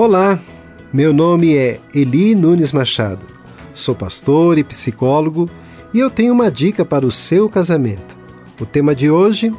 [0.00, 0.38] Olá,
[0.92, 3.26] meu nome é Eli Nunes Machado.
[3.74, 5.50] Sou pastor e psicólogo
[5.92, 8.16] e eu tenho uma dica para o seu casamento.
[8.60, 9.52] O tema de hoje: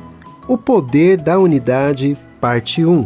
[0.47, 3.05] O poder da unidade, parte 1.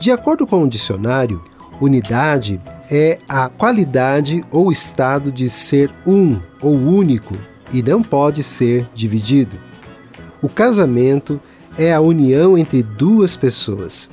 [0.00, 1.44] De acordo com o dicionário,
[1.78, 2.58] unidade
[2.90, 7.36] é a qualidade ou estado de ser um ou único
[7.70, 9.58] e não pode ser dividido.
[10.40, 11.38] O casamento
[11.76, 14.08] é a união entre duas pessoas.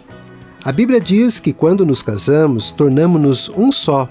[0.64, 4.08] A Bíblia diz que quando nos casamos, tornamos-nos um só.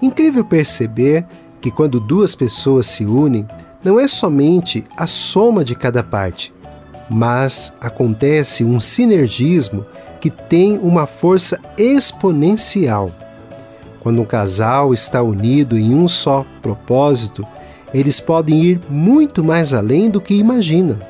[0.00, 1.26] Incrível perceber
[1.60, 3.44] que quando duas pessoas se unem,
[3.82, 6.54] não é somente a soma de cada parte,
[7.10, 9.84] mas acontece um sinergismo
[10.20, 13.10] que tem uma força exponencial.
[13.98, 17.44] Quando um casal está unido em um só propósito,
[17.92, 21.00] eles podem ir muito mais além do que imaginam.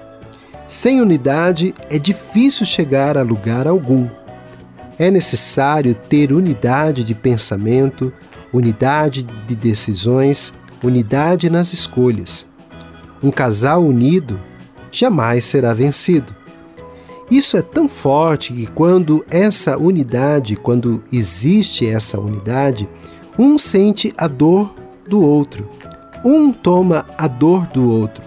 [0.67, 4.09] Sem unidade é difícil chegar a lugar algum.
[4.99, 8.13] É necessário ter unidade de pensamento,
[8.53, 12.47] unidade de decisões, unidade nas escolhas.
[13.23, 14.41] Um casal unido
[14.91, 16.35] jamais será vencido.
[17.31, 22.89] Isso é tão forte que quando essa unidade, quando existe essa unidade,
[23.39, 24.75] um sente a dor
[25.07, 25.69] do outro,
[26.25, 28.23] um toma a dor do outro.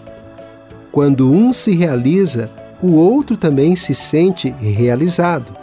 [0.91, 2.49] Quando um se realiza,
[2.81, 5.60] o outro também se sente realizado.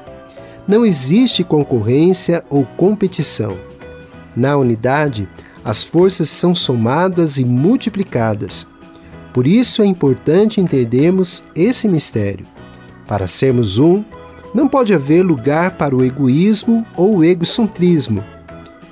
[0.68, 3.56] Não existe concorrência ou competição.
[4.36, 5.26] Na unidade,
[5.64, 8.66] as forças são somadas e multiplicadas.
[9.32, 12.44] Por isso é importante entendermos esse mistério.
[13.06, 14.04] Para sermos um,
[14.54, 18.22] não pode haver lugar para o egoísmo ou o egocentrismo.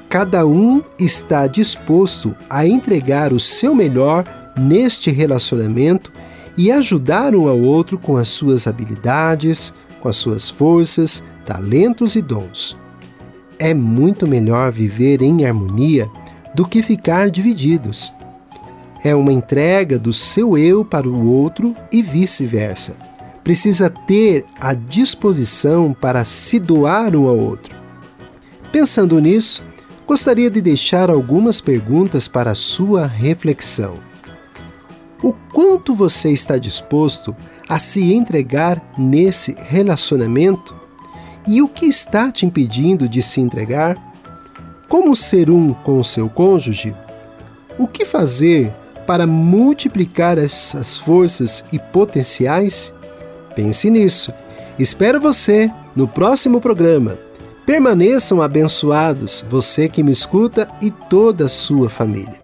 [0.08, 4.24] Cada um está disposto a entregar o seu melhor
[4.58, 6.10] neste relacionamento
[6.56, 12.20] e ajudar um ao outro com as suas habilidades, com as suas forças, talentos e
[12.20, 12.76] dons.
[13.58, 16.10] É muito melhor viver em harmonia
[16.54, 18.12] do que ficar divididos.
[19.02, 22.96] É uma entrega do seu eu para o outro e vice-versa.
[23.44, 27.74] Precisa ter a disposição para se doar um ao outro.
[28.72, 29.62] Pensando nisso,
[30.06, 33.94] gostaria de deixar algumas perguntas para sua reflexão.
[35.22, 37.34] O quanto você está disposto
[37.68, 40.85] a se entregar nesse relacionamento?
[41.46, 43.96] E o que está te impedindo de se entregar?
[44.88, 46.94] Como ser um com o seu cônjuge?
[47.78, 48.72] O que fazer
[49.06, 52.92] para multiplicar essas forças e potenciais?
[53.54, 54.32] Pense nisso.
[54.78, 57.16] Espero você no próximo programa.
[57.64, 62.40] Permaneçam abençoados, você que me escuta e toda a sua família.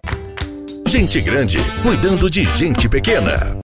[0.87, 3.61] Gente grande cuidando de gente pequena.